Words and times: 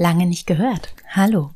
Lange 0.00 0.24
nicht 0.24 0.46
gehört. 0.46 0.94
Hallo. 1.10 1.50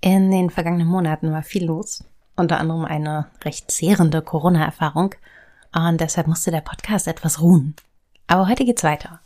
In 0.00 0.30
den 0.30 0.48
vergangenen 0.48 0.88
Monaten 0.88 1.32
war 1.32 1.42
viel 1.42 1.66
los. 1.66 2.02
Unter 2.34 2.58
anderem 2.58 2.86
eine 2.86 3.26
recht 3.44 3.70
zehrende 3.70 4.22
Corona-Erfahrung. 4.22 5.14
Und 5.74 6.00
deshalb 6.00 6.26
musste 6.26 6.50
der 6.50 6.62
Podcast 6.62 7.06
etwas 7.06 7.42
ruhen. 7.42 7.76
Aber 8.26 8.48
heute 8.48 8.64
geht's 8.64 8.84
weiter. 8.84 9.20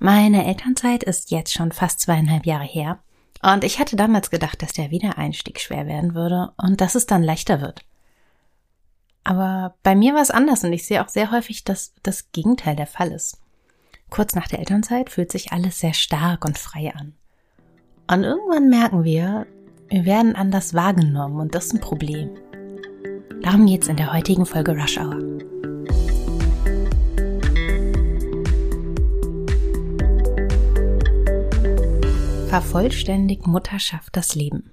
Meine 0.00 0.46
Elternzeit 0.46 1.04
ist 1.04 1.30
jetzt 1.30 1.52
schon 1.52 1.70
fast 1.70 2.00
zweieinhalb 2.00 2.44
Jahre 2.44 2.64
her. 2.64 2.98
Und 3.40 3.62
ich 3.62 3.78
hatte 3.78 3.94
damals 3.94 4.30
gedacht, 4.30 4.62
dass 4.62 4.72
der 4.72 4.90
Wiedereinstieg 4.90 5.60
schwer 5.60 5.86
werden 5.86 6.16
würde 6.16 6.54
und 6.56 6.80
dass 6.80 6.96
es 6.96 7.06
dann 7.06 7.22
leichter 7.22 7.60
wird. 7.60 7.84
Aber 9.22 9.76
bei 9.84 9.94
mir 9.94 10.12
war 10.12 10.22
es 10.22 10.32
anders 10.32 10.64
und 10.64 10.72
ich 10.72 10.84
sehe 10.84 11.04
auch 11.04 11.08
sehr 11.08 11.30
häufig, 11.30 11.62
dass 11.62 11.94
das 12.02 12.32
Gegenteil 12.32 12.74
der 12.74 12.88
Fall 12.88 13.12
ist. 13.12 13.38
Kurz 14.10 14.34
nach 14.34 14.48
der 14.48 14.58
Elternzeit 14.58 15.08
fühlt 15.08 15.30
sich 15.30 15.52
alles 15.52 15.78
sehr 15.78 15.94
stark 15.94 16.44
und 16.44 16.58
frei 16.58 16.92
an. 16.92 17.14
Und 18.08 18.22
irgendwann 18.22 18.68
merken 18.68 19.02
wir, 19.02 19.46
wir 19.88 20.04
werden 20.04 20.36
anders 20.36 20.74
wahrgenommen 20.74 21.40
und 21.40 21.56
das 21.56 21.66
ist 21.66 21.74
ein 21.74 21.80
Problem. 21.80 22.30
Darum 23.42 23.66
geht's 23.66 23.88
in 23.88 23.96
der 23.96 24.12
heutigen 24.12 24.46
Folge 24.46 24.76
Rush 24.80 24.96
Hour. 24.96 25.18
Vervollständigt 32.48 33.48
Mutterschaft 33.48 34.14
das 34.14 34.36
Leben? 34.36 34.70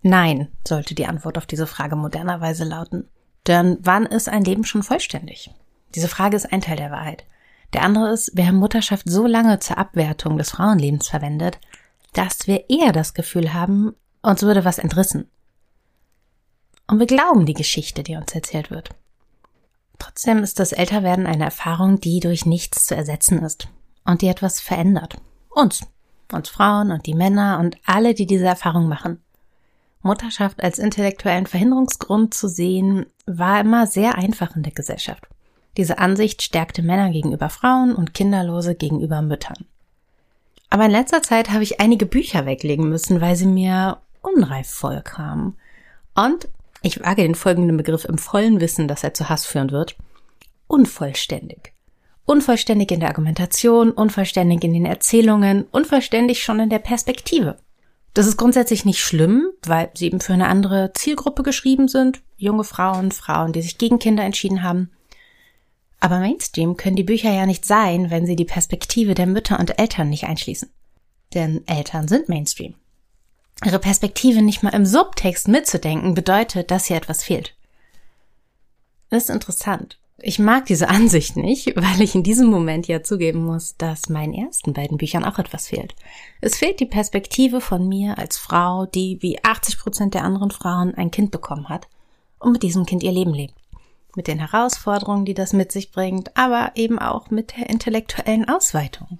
Nein, 0.00 0.48
sollte 0.66 0.94
die 0.94 1.06
Antwort 1.06 1.36
auf 1.36 1.44
diese 1.44 1.66
Frage 1.66 1.94
modernerweise 1.94 2.64
lauten. 2.64 3.06
Denn 3.46 3.76
wann 3.82 4.06
ist 4.06 4.30
ein 4.30 4.44
Leben 4.44 4.64
schon 4.64 4.82
vollständig? 4.82 5.50
Diese 5.94 6.08
Frage 6.08 6.36
ist 6.36 6.50
ein 6.50 6.62
Teil 6.62 6.76
der 6.76 6.90
Wahrheit. 6.90 7.26
Der 7.74 7.82
andere 7.82 8.12
ist, 8.12 8.34
wir 8.34 8.46
haben 8.46 8.56
Mutterschaft 8.56 9.08
so 9.08 9.26
lange 9.26 9.58
zur 9.58 9.76
Abwertung 9.76 10.38
des 10.38 10.50
Frauenlebens 10.50 11.08
verwendet, 11.08 11.58
dass 12.12 12.46
wir 12.46 12.68
eher 12.68 12.92
das 12.92 13.14
Gefühl 13.14 13.52
haben, 13.52 13.94
uns 14.22 14.42
würde 14.42 14.64
was 14.64 14.78
entrissen. 14.78 15.28
Und 16.86 16.98
wir 16.98 17.06
glauben 17.06 17.46
die 17.46 17.54
Geschichte, 17.54 18.02
die 18.02 18.16
uns 18.16 18.34
erzählt 18.34 18.70
wird. 18.70 18.90
Trotzdem 19.98 20.42
ist 20.42 20.58
das 20.58 20.72
Älterwerden 20.72 21.26
eine 21.26 21.44
Erfahrung, 21.44 22.00
die 22.00 22.20
durch 22.20 22.44
nichts 22.44 22.86
zu 22.86 22.96
ersetzen 22.96 23.38
ist 23.42 23.68
und 24.04 24.20
die 24.20 24.28
etwas 24.28 24.60
verändert. 24.60 25.16
Uns, 25.48 25.86
uns 26.32 26.48
Frauen 26.48 26.90
und 26.90 27.06
die 27.06 27.14
Männer 27.14 27.58
und 27.60 27.76
alle, 27.86 28.14
die 28.14 28.26
diese 28.26 28.46
Erfahrung 28.46 28.88
machen. 28.88 29.22
Mutterschaft 30.02 30.62
als 30.62 30.78
intellektuellen 30.78 31.46
Verhinderungsgrund 31.46 32.34
zu 32.34 32.48
sehen, 32.48 33.06
war 33.26 33.60
immer 33.60 33.86
sehr 33.86 34.16
einfach 34.16 34.56
in 34.56 34.64
der 34.64 34.72
Gesellschaft. 34.72 35.28
Diese 35.76 35.98
Ansicht 35.98 36.42
stärkte 36.42 36.82
Männer 36.82 37.10
gegenüber 37.10 37.48
Frauen 37.48 37.94
und 37.94 38.12
Kinderlose 38.12 38.74
gegenüber 38.74 39.22
Müttern. 39.22 39.64
Aber 40.72 40.86
in 40.86 40.90
letzter 40.90 41.20
Zeit 41.20 41.50
habe 41.50 41.62
ich 41.62 41.82
einige 41.82 42.06
Bücher 42.06 42.46
weglegen 42.46 42.88
müssen, 42.88 43.20
weil 43.20 43.36
sie 43.36 43.44
mir 43.44 43.98
unreif 44.22 44.70
vorkamen. 44.70 45.58
Und 46.14 46.48
ich 46.80 46.98
wage 46.98 47.20
den 47.20 47.34
folgenden 47.34 47.76
Begriff 47.76 48.06
im 48.06 48.16
vollen 48.16 48.58
Wissen, 48.58 48.88
dass 48.88 49.04
er 49.04 49.12
zu 49.12 49.28
Hass 49.28 49.44
führen 49.44 49.70
wird. 49.70 49.96
Unvollständig. 50.68 51.74
Unvollständig 52.24 52.90
in 52.90 53.00
der 53.00 53.10
Argumentation, 53.10 53.90
unvollständig 53.90 54.64
in 54.64 54.72
den 54.72 54.86
Erzählungen, 54.86 55.66
unvollständig 55.72 56.42
schon 56.42 56.58
in 56.58 56.70
der 56.70 56.78
Perspektive. 56.78 57.58
Das 58.14 58.26
ist 58.26 58.38
grundsätzlich 58.38 58.86
nicht 58.86 59.00
schlimm, 59.00 59.48
weil 59.66 59.90
sie 59.92 60.06
eben 60.06 60.20
für 60.20 60.32
eine 60.32 60.48
andere 60.48 60.94
Zielgruppe 60.94 61.42
geschrieben 61.42 61.88
sind. 61.88 62.22
Junge 62.38 62.64
Frauen, 62.64 63.12
Frauen, 63.12 63.52
die 63.52 63.60
sich 63.60 63.76
gegen 63.76 63.98
Kinder 63.98 64.22
entschieden 64.22 64.62
haben. 64.62 64.90
Aber 66.02 66.18
Mainstream 66.18 66.76
können 66.76 66.96
die 66.96 67.04
Bücher 67.04 67.30
ja 67.30 67.46
nicht 67.46 67.64
sein, 67.64 68.10
wenn 68.10 68.26
sie 68.26 68.34
die 68.34 68.44
Perspektive 68.44 69.14
der 69.14 69.26
Mütter 69.26 69.60
und 69.60 69.78
Eltern 69.78 70.10
nicht 70.10 70.24
einschließen. 70.24 70.68
Denn 71.32 71.62
Eltern 71.68 72.08
sind 72.08 72.28
Mainstream. 72.28 72.74
Ihre 73.64 73.78
Perspektive 73.78 74.42
nicht 74.42 74.64
mal 74.64 74.74
im 74.74 74.84
Subtext 74.84 75.46
mitzudenken, 75.46 76.14
bedeutet, 76.14 76.72
dass 76.72 76.86
hier 76.86 76.96
etwas 76.96 77.22
fehlt. 77.22 77.54
Das 79.10 79.24
ist 79.24 79.30
interessant. 79.30 80.00
Ich 80.18 80.40
mag 80.40 80.66
diese 80.66 80.88
Ansicht 80.88 81.36
nicht, 81.36 81.76
weil 81.76 82.02
ich 82.02 82.16
in 82.16 82.24
diesem 82.24 82.48
Moment 82.48 82.88
ja 82.88 83.04
zugeben 83.04 83.44
muss, 83.44 83.76
dass 83.76 84.08
meinen 84.08 84.34
ersten 84.34 84.72
beiden 84.72 84.98
Büchern 84.98 85.24
auch 85.24 85.38
etwas 85.38 85.68
fehlt. 85.68 85.94
Es 86.40 86.58
fehlt 86.58 86.80
die 86.80 86.86
Perspektive 86.86 87.60
von 87.60 87.88
mir 87.88 88.18
als 88.18 88.38
Frau, 88.38 88.86
die 88.86 89.18
wie 89.20 89.38
80 89.44 89.78
Prozent 89.78 90.14
der 90.14 90.24
anderen 90.24 90.50
Frauen 90.50 90.96
ein 90.96 91.12
Kind 91.12 91.30
bekommen 91.30 91.68
hat 91.68 91.86
und 92.40 92.50
mit 92.50 92.64
diesem 92.64 92.86
Kind 92.86 93.04
ihr 93.04 93.12
Leben 93.12 93.32
lebt 93.32 93.54
mit 94.16 94.26
den 94.26 94.38
Herausforderungen, 94.38 95.24
die 95.24 95.34
das 95.34 95.52
mit 95.52 95.72
sich 95.72 95.90
bringt, 95.90 96.36
aber 96.36 96.72
eben 96.74 96.98
auch 96.98 97.30
mit 97.30 97.56
der 97.56 97.70
intellektuellen 97.70 98.48
Ausweitung. 98.48 99.18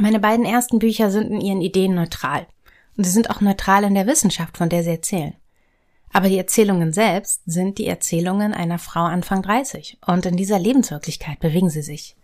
Meine 0.00 0.20
beiden 0.20 0.44
ersten 0.44 0.78
Bücher 0.78 1.10
sind 1.10 1.30
in 1.30 1.40
ihren 1.40 1.60
Ideen 1.60 1.94
neutral. 1.94 2.46
Und 2.96 3.04
sie 3.04 3.10
sind 3.10 3.30
auch 3.30 3.40
neutral 3.40 3.84
in 3.84 3.94
der 3.94 4.06
Wissenschaft, 4.06 4.58
von 4.58 4.68
der 4.68 4.82
sie 4.82 4.90
erzählen. 4.90 5.34
Aber 6.12 6.28
die 6.28 6.38
Erzählungen 6.38 6.92
selbst 6.92 7.42
sind 7.46 7.78
die 7.78 7.86
Erzählungen 7.86 8.54
einer 8.54 8.78
Frau 8.78 9.04
Anfang 9.04 9.42
30. 9.42 9.98
Und 10.06 10.26
in 10.26 10.36
dieser 10.36 10.58
Lebenswirklichkeit 10.58 11.38
bewegen 11.38 11.70
sie 11.70 11.82
sich. 11.82 12.16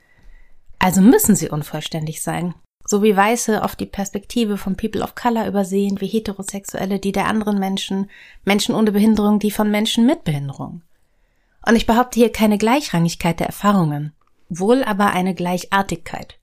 Also 0.79 1.01
müssen 1.01 1.37
sie 1.37 1.49
unvollständig 1.49 2.23
sein. 2.23 2.55
So 2.87 3.03
wie 3.03 3.17
Weiße 3.17 3.63
oft 3.63 3.81
die 3.81 3.87
Perspektive 3.87 4.59
von 4.59 4.77
People 4.77 5.03
of 5.03 5.15
Color 5.15 5.47
übersehen, 5.47 6.01
wie 6.01 6.07
Heterosexuelle 6.07 6.99
die 6.99 7.13
der 7.13 7.27
anderen 7.27 7.59
Menschen, 7.59 8.11
Menschen 8.45 8.75
ohne 8.75 8.93
Behinderung 8.93 9.39
die 9.39 9.51
von 9.51 9.71
Menschen 9.71 10.07
mit 10.07 10.25
Behinderung. 10.25 10.83
Und 11.67 11.77
ich 11.77 11.87
behaupte 11.87 12.21
hier 12.21 12.31
keine 12.31 12.59
Gleichrangigkeit 12.59 13.41
der 13.41 13.47
Erfahrungen, 13.47 14.13
wohl 14.49 14.85
aber 14.85 15.11
eine 15.11 15.35
Gleichartigkeit. 15.35 16.39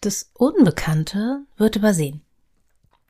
Das 0.00 0.30
Unbekannte 0.34 1.42
wird 1.56 1.76
übersehen. 1.76 2.22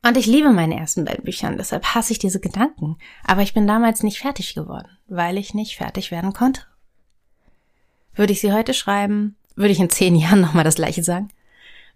Und 0.05 0.17
ich 0.17 0.27
liebe 0.27 0.51
meine 0.51 0.77
ersten 0.77 1.05
beiden 1.05 1.23
Büchern, 1.23 1.57
deshalb 1.57 1.95
hasse 1.95 2.13
ich 2.13 2.19
diese 2.19 2.39
Gedanken, 2.39 2.97
aber 3.23 3.41
ich 3.41 3.53
bin 3.53 3.65
damals 3.65 4.03
nicht 4.03 4.19
fertig 4.19 4.53
geworden, 4.53 4.89
weil 5.07 5.37
ich 5.37 5.53
nicht 5.53 5.77
fertig 5.77 6.11
werden 6.11 6.33
konnte. 6.33 6.61
Würde 8.13 8.33
ich 8.33 8.41
sie 8.41 8.53
heute 8.53 8.73
schreiben, 8.73 9.35
würde 9.55 9.71
ich 9.71 9.79
in 9.79 9.89
zehn 9.89 10.15
Jahren 10.15 10.41
nochmal 10.41 10.63
das 10.63 10.75
gleiche 10.75 11.03
sagen, 11.03 11.29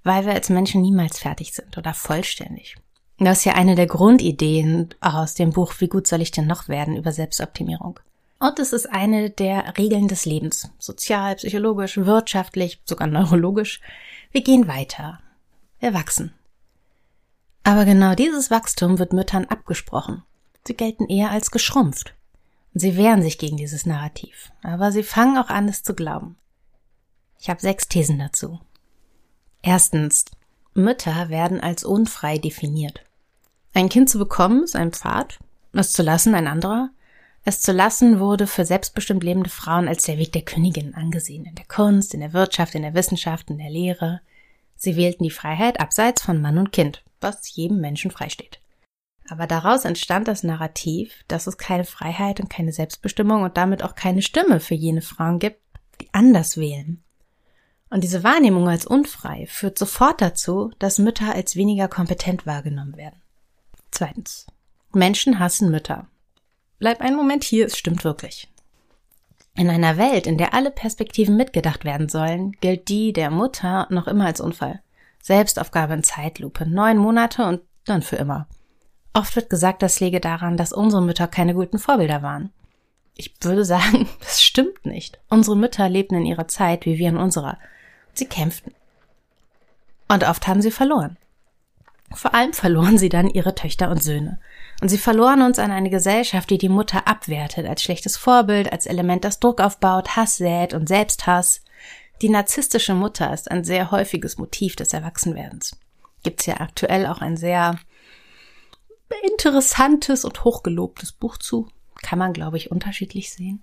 weil 0.04 0.26
wir 0.26 0.34
als 0.34 0.50
Menschen 0.50 0.82
niemals 0.82 1.20
fertig 1.20 1.54
sind 1.54 1.78
oder 1.78 1.94
vollständig. 1.94 2.78
Das 3.20 3.40
ist 3.40 3.46
ja 3.46 3.54
eine 3.54 3.76
der 3.76 3.88
Grundideen 3.88 4.96
aus 5.02 5.34
dem 5.34 5.52
Buch 5.52 5.74
Wie 5.80 5.90
gut 5.90 6.08
soll 6.08 6.22
ich 6.22 6.32
denn 6.32 6.48
noch 6.48 6.70
werden 6.70 6.96
über 6.96 7.12
Selbstoptimierung. 7.12 8.00
Und 8.40 8.58
es 8.58 8.72
ist 8.72 8.90
eine 8.90 9.30
der 9.30 9.78
Regeln 9.78 10.08
des 10.08 10.26
Lebens. 10.26 10.72
Sozial, 10.80 11.36
psychologisch, 11.36 11.98
wirtschaftlich, 11.98 12.82
sogar 12.86 13.08
neurologisch. 13.08 13.82
Wir 14.32 14.42
gehen 14.42 14.68
weiter. 14.68 15.20
Wir 15.80 15.94
wachsen. 15.94 16.34
Aber 17.64 17.84
genau 17.84 18.16
dieses 18.16 18.50
Wachstum 18.50 18.98
wird 18.98 19.12
Müttern 19.12 19.46
abgesprochen. 19.46 20.24
Sie 20.66 20.74
gelten 20.74 21.08
eher 21.08 21.32
als 21.32 21.52
geschrumpft. 21.52 22.16
Sie 22.74 22.96
wehren 22.96 23.22
sich 23.22 23.38
gegen 23.38 23.58
dieses 23.58 23.86
Narrativ. 23.86 24.52
Aber 24.64 24.94
sie 24.94 25.04
fangen 25.04 25.38
auch 25.38 25.50
an, 25.50 25.68
es 25.68 25.84
zu 25.84 25.94
glauben. 25.94 26.38
Ich 27.40 27.50
habe 27.50 27.60
sechs 27.60 27.88
Thesen 27.88 28.20
dazu. 28.20 28.60
Erstens. 29.62 30.26
Mütter 30.74 31.30
werden 31.30 31.60
als 31.60 31.84
unfrei 31.84 32.38
definiert. 32.38 33.04
Ein 33.74 33.90
Kind 33.90 34.10
zu 34.10 34.18
bekommen 34.18 34.64
ist 34.64 34.76
ein 34.76 34.94
Pfad, 34.94 35.40
es 35.74 35.92
zu 35.92 36.04
lassen 36.04 36.36
ein 36.36 36.48
anderer, 36.48 36.90
es 37.46 37.62
zu 37.62 37.72
lassen 37.72 38.20
wurde 38.20 38.48
für 38.48 38.66
selbstbestimmt 38.66 39.24
lebende 39.24 39.50
Frauen 39.50 39.88
als 39.88 40.04
der 40.04 40.18
Weg 40.18 40.34
der 40.34 40.44
Königin 40.44 40.94
angesehen, 40.94 41.46
in 41.46 41.56
der 41.56 41.66
Kunst, 41.66 42.14
in 42.14 42.20
der 42.20 42.34
Wirtschaft, 42.34 42.76
in 42.76 42.82
der 42.82 42.94
Wissenschaft, 42.94 43.50
in 43.50 43.58
der 43.58 43.70
Lehre. 43.70 44.22
Sie 44.76 44.96
wählten 44.96 45.24
die 45.24 45.32
Freiheit 45.32 45.80
abseits 45.80 46.22
von 46.22 46.42
Mann 46.42 46.58
und 46.58 46.72
Kind, 46.72 47.04
was 47.22 47.54
jedem 47.56 47.80
Menschen 47.80 48.12
freisteht. 48.12 48.60
Aber 49.30 49.46
daraus 49.46 49.86
entstand 49.86 50.28
das 50.28 50.44
Narrativ, 50.44 51.24
dass 51.28 51.48
es 51.48 51.58
keine 51.58 51.86
Freiheit 51.86 52.40
und 52.40 52.50
keine 52.50 52.74
Selbstbestimmung 52.74 53.44
und 53.44 53.58
damit 53.58 53.84
auch 53.84 53.96
keine 53.96 54.22
Stimme 54.22 54.60
für 54.60 54.76
jene 54.76 55.02
Frauen 55.02 55.40
gibt, 55.40 55.62
die 56.02 56.10
anders 56.14 56.58
wählen. 56.58 57.04
Und 57.90 58.04
diese 58.04 58.24
Wahrnehmung 58.24 58.68
als 58.68 58.86
unfrei 58.86 59.46
führt 59.48 59.78
sofort 59.78 60.22
dazu, 60.22 60.72
dass 60.80 61.00
Mütter 61.00 61.34
als 61.34 61.56
weniger 61.56 61.88
kompetent 61.88 62.46
wahrgenommen 62.46 62.98
werden. 62.98 63.22
Zweitens. 63.92 64.48
Menschen 64.94 65.40
hassen 65.40 65.70
Mütter. 65.72 66.08
Bleib 66.80 67.02
einen 67.02 67.18
Moment 67.18 67.44
hier, 67.44 67.66
es 67.66 67.78
stimmt 67.78 68.04
wirklich. 68.04 68.48
In 69.56 69.70
einer 69.70 69.98
Welt, 69.98 70.26
in 70.26 70.38
der 70.38 70.54
alle 70.54 70.72
Perspektiven 70.72 71.36
mitgedacht 71.36 71.84
werden 71.84 72.08
sollen, 72.08 72.54
gilt 72.62 72.88
die 72.88 73.12
der 73.12 73.30
Mutter 73.30 73.88
noch 73.90 74.08
immer 74.08 74.26
als 74.26 74.40
Unfall. 74.40 74.82
Selbstaufgabe 75.22 75.94
in 75.94 76.04
Zeitlupe, 76.04 76.66
neun 76.66 76.98
Monate 76.98 77.46
und 77.46 77.62
dann 77.86 78.02
für 78.02 78.16
immer. 78.16 78.48
Oft 79.14 79.36
wird 79.36 79.50
gesagt, 79.50 79.82
das 79.82 80.00
läge 80.00 80.22
daran, 80.22 80.56
dass 80.56 80.72
unsere 80.72 81.02
Mütter 81.02 81.28
keine 81.28 81.54
guten 81.54 81.80
Vorbilder 81.80 82.22
waren. 82.22 82.52
Ich 83.16 83.36
würde 83.42 83.66
sagen, 83.66 84.08
das 84.22 84.42
stimmt 84.42 84.86
nicht. 84.86 85.20
Unsere 85.30 85.58
Mütter 85.58 85.90
lebten 85.90 86.16
in 86.16 86.26
ihrer 86.26 86.48
Zeit 86.48 86.86
wie 86.86 86.98
wir 86.98 87.10
in 87.10 87.18
unserer. 87.18 87.58
Sie 88.14 88.26
kämpften. 88.26 88.74
Und 90.08 90.24
oft 90.24 90.48
haben 90.48 90.62
sie 90.62 90.72
verloren. 90.72 91.18
Vor 92.14 92.34
allem 92.34 92.54
verloren 92.54 92.98
sie 92.98 93.10
dann 93.10 93.28
ihre 93.28 93.56
Töchter 93.56 93.92
und 93.92 94.02
Söhne. 94.02 94.40
Und 94.82 94.88
sie 94.90 94.98
verloren 94.98 95.42
uns 95.42 95.60
an 95.60 95.72
eine 95.72 95.90
Gesellschaft, 95.90 96.50
die 96.50 96.58
die 96.58 96.70
Mutter 96.70 97.08
abwertet, 97.08 97.68
als 97.68 97.84
schlechtes 97.84 98.16
Vorbild, 98.16 98.72
als 98.72 98.86
Element, 98.86 99.26
das 99.26 99.40
Druck 99.40 99.60
aufbaut, 99.60 100.16
Hass 100.16 100.38
sät 100.38 100.74
und 100.74 100.88
Selbsthass. 100.88 101.62
Die 102.22 102.30
narzisstische 102.30 102.94
Mutter 102.94 103.34
ist 103.34 103.52
ein 103.52 103.64
sehr 103.64 103.92
häufiges 103.92 104.38
Motiv 104.38 104.76
des 104.76 104.94
Erwachsenwerdens. 104.94 105.76
Gibt's 106.24 106.46
ja 106.46 106.60
aktuell 106.60 107.06
auch 107.08 107.22
ein 107.22 107.38
sehr 107.38 107.80
interessantes 109.24 110.24
und 110.24 110.44
hochgelobtes 110.44 111.12
Buch 111.12 111.38
zu. 111.38 111.68
Kann 112.02 112.20
man, 112.20 112.34
glaube 112.34 112.58
ich, 112.58 112.72
unterschiedlich 112.72 113.32
sehen. 113.34 113.62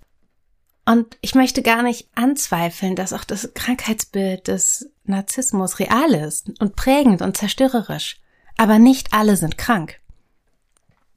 Und 0.85 1.19
ich 1.21 1.35
möchte 1.35 1.63
gar 1.63 1.83
nicht 1.83 2.09
anzweifeln, 2.15 2.95
dass 2.95 3.13
auch 3.13 3.25
das 3.25 3.53
Krankheitsbild 3.55 4.49
des 4.49 4.91
Narzissmus 5.05 5.79
real 5.79 6.15
ist 6.15 6.51
und 6.61 6.77
prägend 6.77 7.23
und 7.23 7.37
zerstörerisch. 7.37 8.21
Aber 8.57 8.79
nicht 8.79 9.13
alle 9.13 9.37
sind 9.37 9.59
krank. 9.59 10.01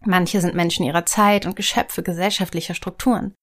Manche 0.06 0.42
sind 0.42 0.56
Menschen 0.56 0.86
ihrer 0.86 1.06
Zeit 1.06 1.46
und 1.46 1.56
Geschöpfe 1.56 2.04
gesellschaftlicher 2.04 2.74
Strukturen. 2.74 3.34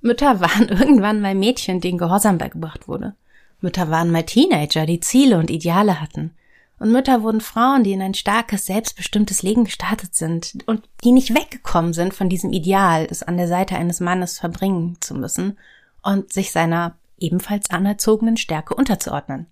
Mütter 0.00 0.40
waren 0.40 0.68
irgendwann 0.68 1.20
mal 1.20 1.34
Mädchen, 1.34 1.80
denen 1.80 1.98
Gehorsam 1.98 2.38
beigebracht 2.38 2.88
wurde. 2.88 3.14
Mütter 3.60 3.90
waren 3.90 4.10
mal 4.10 4.24
Teenager, 4.24 4.86
die 4.86 5.00
Ziele 5.00 5.38
und 5.38 5.50
Ideale 5.50 6.00
hatten. 6.00 6.32
Und 6.78 6.92
Mütter 6.92 7.22
wurden 7.22 7.40
Frauen, 7.40 7.84
die 7.84 7.92
in 7.92 8.02
ein 8.02 8.14
starkes, 8.14 8.66
selbstbestimmtes 8.66 9.42
Leben 9.42 9.64
gestartet 9.64 10.14
sind 10.14 10.58
und 10.66 10.88
die 11.02 11.12
nicht 11.12 11.34
weggekommen 11.34 11.92
sind 11.92 12.14
von 12.14 12.28
diesem 12.28 12.52
Ideal, 12.52 13.06
es 13.08 13.22
an 13.22 13.36
der 13.36 13.48
Seite 13.48 13.76
eines 13.76 14.00
Mannes 14.00 14.38
verbringen 14.38 14.96
zu 15.00 15.14
müssen 15.14 15.58
und 16.02 16.32
sich 16.32 16.52
seiner 16.52 16.98
ebenfalls 17.18 17.70
anerzogenen 17.70 18.36
Stärke 18.36 18.74
unterzuordnen. 18.74 19.46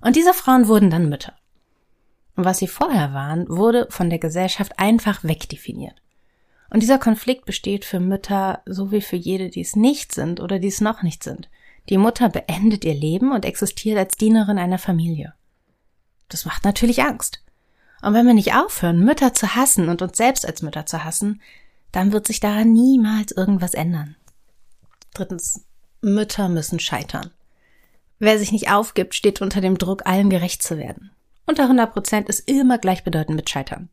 Und 0.00 0.16
diese 0.16 0.32
Frauen 0.32 0.68
wurden 0.68 0.88
dann 0.88 1.08
Mütter. 1.08 1.34
Und 2.40 2.46
was 2.46 2.56
sie 2.56 2.68
vorher 2.68 3.12
waren, 3.12 3.46
wurde 3.50 3.86
von 3.90 4.08
der 4.08 4.18
Gesellschaft 4.18 4.78
einfach 4.78 5.22
wegdefiniert. 5.22 6.00
Und 6.70 6.82
dieser 6.82 6.98
Konflikt 6.98 7.44
besteht 7.44 7.84
für 7.84 8.00
Mütter 8.00 8.62
so 8.64 8.90
wie 8.90 9.02
für 9.02 9.16
jede, 9.16 9.50
die 9.50 9.60
es 9.60 9.76
nicht 9.76 10.14
sind 10.14 10.40
oder 10.40 10.58
die 10.58 10.68
es 10.68 10.80
noch 10.80 11.02
nicht 11.02 11.22
sind. 11.22 11.50
Die 11.90 11.98
Mutter 11.98 12.30
beendet 12.30 12.82
ihr 12.86 12.94
Leben 12.94 13.32
und 13.32 13.44
existiert 13.44 13.98
als 13.98 14.16
Dienerin 14.16 14.56
einer 14.56 14.78
Familie. 14.78 15.34
Das 16.30 16.46
macht 16.46 16.64
natürlich 16.64 17.02
Angst. 17.02 17.44
Und 18.00 18.14
wenn 18.14 18.26
wir 18.26 18.32
nicht 18.32 18.54
aufhören, 18.54 19.04
Mütter 19.04 19.34
zu 19.34 19.54
hassen 19.54 19.90
und 19.90 20.00
uns 20.00 20.16
selbst 20.16 20.46
als 20.46 20.62
Mütter 20.62 20.86
zu 20.86 21.04
hassen, 21.04 21.42
dann 21.92 22.10
wird 22.10 22.26
sich 22.26 22.40
daran 22.40 22.72
niemals 22.72 23.32
irgendwas 23.32 23.74
ändern. 23.74 24.16
Drittens, 25.12 25.66
Mütter 26.00 26.48
müssen 26.48 26.80
scheitern. 26.80 27.32
Wer 28.18 28.38
sich 28.38 28.50
nicht 28.50 28.70
aufgibt, 28.72 29.14
steht 29.14 29.42
unter 29.42 29.60
dem 29.60 29.76
Druck, 29.76 30.06
allen 30.06 30.30
gerecht 30.30 30.62
zu 30.62 30.78
werden. 30.78 31.10
Unter 31.46 31.64
100 31.64 31.92
Prozent 31.92 32.28
ist 32.28 32.48
immer 32.48 32.78
gleichbedeutend 32.78 33.36
mit 33.36 33.50
Scheitern. 33.50 33.88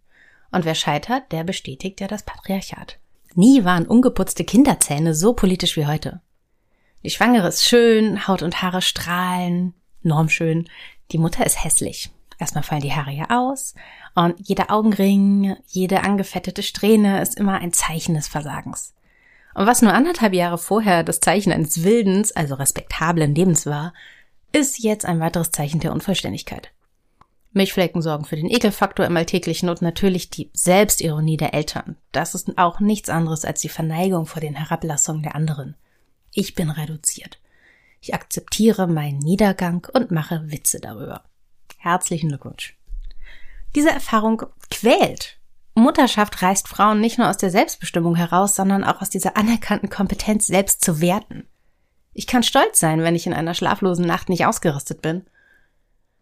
Und 0.52 0.66
wer 0.66 0.76
scheitert, 0.76 1.32
der 1.32 1.44
bestätigt 1.44 2.00
ja 2.02 2.08
das 2.08 2.24
Patriarchat. 2.24 3.00
Nie 3.36 3.64
waren 3.64 3.86
ungeputzte 3.86 4.44
Kinderzähne 4.44 5.14
so 5.14 5.34
politisch 5.34 5.78
wie 5.78 5.86
heute. 5.86 6.22
Die 7.04 7.10
Schwangere 7.10 7.48
ist 7.48 7.64
schön, 7.64 8.28
Haut 8.28 8.42
und 8.42 8.62
Haare 8.62 8.82
strahlen, 8.82 9.74
normschön. 10.02 10.68
Die 11.12 11.18
Mutter 11.18 11.46
ist 11.46 11.64
hässlich. 11.64 12.12
Erstmal 12.40 12.64
fallen 12.64 12.82
die 12.82 12.94
Haare 12.94 13.12
ja 13.12 13.26
aus 13.30 13.74
und 14.14 14.36
jeder 14.48 14.72
Augenring, 14.72 15.56
jede 15.68 16.04
angefettete 16.04 16.62
Strähne 16.62 17.22
ist 17.22 17.36
immer 17.36 17.60
ein 17.60 17.74
Zeichen 17.74 18.16
des 18.16 18.28
Versagens. 18.28 18.94
Und 19.56 19.66
was 19.66 19.82
nur 19.82 19.94
anderthalb 19.94 20.34
Jahre 20.34 20.60
vorher 20.60 21.04
das 21.04 21.20
Zeichen 21.20 21.52
eines 21.52 21.84
Wildens, 21.84 22.32
also 22.32 22.56
respektablen 22.56 23.34
Lebens 23.34 23.66
war, 23.66 23.94
ist 24.52 24.80
jetzt 24.80 25.06
ein 25.06 25.20
weiteres 25.20 25.52
Zeichen 25.52 25.80
der 25.80 25.92
Unvollständigkeit. 25.92 26.72
Milchflecken 27.58 28.02
sorgen 28.02 28.26
für 28.26 28.38
den 28.38 28.50
Ekelfaktor 28.50 29.06
im 29.06 29.18
Alltäglichen 29.18 29.70
und 29.70 29.82
natürlich 29.82 30.30
die 30.30 30.50
Selbstironie 30.54 31.38
der 31.38 31.54
Eltern. 31.54 31.98
Das 32.12 32.36
ist 32.36 32.58
auch 32.58 32.80
nichts 32.80 33.10
anderes 33.10 33.44
als 33.44 33.62
die 33.62 33.70
Verneigung 33.70 34.26
vor 34.26 34.42
den 34.42 34.56
Herablassungen 34.56 35.24
der 35.24 35.36
anderen. 35.36 35.76
Ich 36.34 36.56
bin 36.56 36.70
reduziert. 36.70 37.40
Ich 38.00 38.14
akzeptiere 38.14 38.88
meinen 38.88 39.20
Niedergang 39.20 39.88
und 39.94 40.12
mache 40.12 40.52
Witze 40.52 40.80
darüber. 40.80 41.24
Herzlichen 41.78 42.30
Glückwunsch. 42.30 42.78
Diese 43.76 43.90
Erfahrung 43.90 44.44
quält. 44.70 45.38
Mutterschaft 45.76 46.42
reißt 46.42 46.68
Frauen 46.68 47.02
nicht 47.02 47.18
nur 47.18 47.30
aus 47.30 47.38
der 47.38 47.52
Selbstbestimmung 47.52 48.16
heraus, 48.16 48.56
sondern 48.56 48.84
auch 48.84 49.02
aus 49.02 49.10
dieser 49.10 49.38
anerkannten 49.38 49.90
Kompetenz, 49.90 50.48
selbst 50.48 50.84
zu 50.84 51.02
werten. 51.02 51.48
Ich 52.14 52.26
kann 52.26 52.42
stolz 52.42 52.80
sein, 52.80 53.02
wenn 53.02 53.16
ich 53.16 53.28
in 53.28 53.34
einer 53.34 53.54
schlaflosen 53.54 54.06
Nacht 54.06 54.30
nicht 54.30 54.46
ausgerüstet 54.46 55.04
bin. 55.04 55.28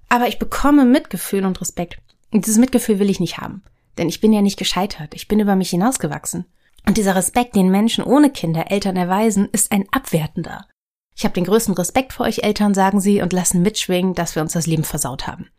Aber 0.09 0.27
ich 0.27 0.39
bekomme 0.39 0.85
Mitgefühl 0.85 1.45
und 1.45 1.59
Respekt. 1.61 1.97
Und 2.31 2.45
dieses 2.45 2.57
Mitgefühl 2.57 2.99
will 2.99 3.09
ich 3.09 3.19
nicht 3.19 3.37
haben. 3.37 3.63
Denn 3.97 4.09
ich 4.09 4.21
bin 4.21 4.33
ja 4.33 4.41
nicht 4.41 4.57
gescheitert. 4.57 5.13
Ich 5.13 5.27
bin 5.27 5.39
über 5.39 5.55
mich 5.55 5.69
hinausgewachsen. 5.69 6.45
Und 6.85 6.97
dieser 6.97 7.15
Respekt, 7.15 7.55
den 7.55 7.69
Menschen 7.69 8.03
ohne 8.03 8.29
Kinder 8.29 8.71
Eltern 8.71 8.95
erweisen, 8.95 9.49
ist 9.51 9.71
ein 9.71 9.85
abwertender. 9.91 10.67
Ich 11.15 11.23
habe 11.23 11.33
den 11.33 11.45
größten 11.45 11.73
Respekt 11.73 12.13
vor 12.13 12.25
euch 12.25 12.43
Eltern, 12.43 12.73
sagen 12.73 12.99
sie, 12.99 13.21
und 13.21 13.33
lassen 13.33 13.61
mitschwingen, 13.61 14.13
dass 14.13 14.35
wir 14.35 14.41
uns 14.41 14.53
das 14.53 14.67
Leben 14.67 14.83
versaut 14.83 15.27
haben. 15.27 15.49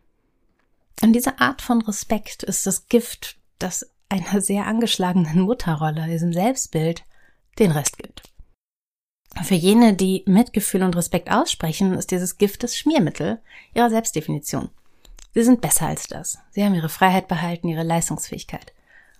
Und 1.01 1.13
diese 1.13 1.39
Art 1.39 1.61
von 1.61 1.81
Respekt 1.81 2.43
ist 2.43 2.65
das 2.65 2.87
Gift, 2.87 3.37
das 3.59 3.89
einer 4.09 4.41
sehr 4.41 4.65
angeschlagenen 4.65 5.41
Mutterrolle, 5.41 6.07
diesem 6.07 6.31
Selbstbild, 6.31 7.03
den 7.59 7.71
Rest 7.71 7.97
gibt. 7.97 8.23
Für 9.43 9.55
jene, 9.55 9.93
die 9.93 10.23
Mitgefühl 10.25 10.83
und 10.83 10.95
Respekt 10.95 11.31
aussprechen, 11.31 11.93
ist 11.93 12.11
dieses 12.11 12.37
Gift 12.37 12.63
das 12.63 12.75
Schmiermittel 12.75 13.39
ihrer 13.73 13.89
Selbstdefinition. 13.89 14.69
Sie 15.33 15.43
sind 15.43 15.61
besser 15.61 15.87
als 15.87 16.07
das. 16.07 16.39
Sie 16.51 16.63
haben 16.63 16.73
ihre 16.73 16.89
Freiheit 16.89 17.27
behalten, 17.27 17.67
ihre 17.67 17.83
Leistungsfähigkeit. 17.83 18.73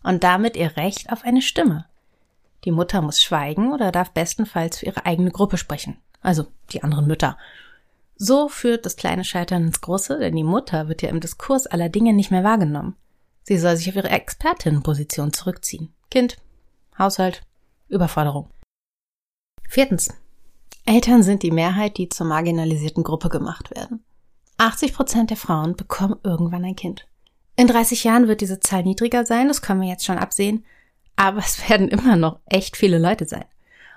Und 0.04 0.24
damit 0.24 0.56
ihr 0.56 0.78
Recht 0.78 1.12
auf 1.12 1.24
eine 1.24 1.42
Stimme. 1.42 1.86
Die 2.66 2.72
Mutter 2.72 3.02
muss 3.02 3.22
schweigen 3.22 3.72
oder 3.72 3.92
darf 3.92 4.12
bestenfalls 4.12 4.80
für 4.80 4.88
ihre 4.88 5.06
eigene 5.06 5.32
Gruppe 5.32 5.58
sprechen 5.58 5.98
also 6.28 6.46
die 6.72 6.84
anderen 6.84 7.08
Mütter. 7.08 7.38
So 8.18 8.50
führt 8.50 8.86
das 8.86 8.98
kleine 8.98 9.24
Scheitern 9.24 9.68
ins 9.68 9.82
Große, 9.82 10.20
denn 10.20 10.36
die 10.36 10.44
Mutter 10.44 10.88
wird 10.88 11.02
ja 11.02 11.10
im 11.10 11.20
Diskurs 11.20 11.68
aller 11.68 11.90
Dinge 11.90 12.14
nicht 12.14 12.32
mehr 12.32 12.44
wahrgenommen. 12.44 12.96
Sie 13.44 13.58
soll 13.58 13.78
sich 13.78 13.90
auf 13.90 13.96
ihre 13.96 14.10
Expertinnenposition 14.10 15.32
zurückziehen. 15.32 15.94
Kind, 16.10 16.38
Haushalt, 16.98 17.44
Überforderung. 17.88 18.50
Viertens. 19.68 20.10
Eltern 20.86 21.22
sind 21.22 21.44
die 21.44 21.52
Mehrheit, 21.52 21.98
die 21.98 22.10
zur 22.10 22.26
marginalisierten 22.26 23.04
Gruppe 23.04 23.30
gemacht 23.30 23.76
werden. 23.76 24.04
80 24.58 24.94
Prozent 24.94 25.30
der 25.30 25.38
Frauen 25.38 25.76
bekommen 25.76 26.16
irgendwann 26.24 26.66
ein 26.66 26.76
Kind. 26.76 27.08
In 27.58 27.68
30 27.68 28.04
Jahren 28.04 28.28
wird 28.28 28.42
diese 28.42 28.60
Zahl 28.60 28.84
niedriger 28.84 29.26
sein, 29.26 29.48
das 29.48 29.62
können 29.62 29.82
wir 29.82 29.90
jetzt 29.90 30.06
schon 30.06 30.18
absehen, 30.18 30.66
aber 31.16 31.40
es 31.40 31.70
werden 31.70 31.90
immer 31.90 32.16
noch 32.16 32.40
echt 32.46 32.78
viele 32.78 32.98
Leute 32.98 33.26
sein. 33.26 33.46